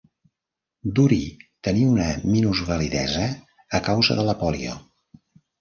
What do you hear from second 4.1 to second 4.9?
de la pòlio.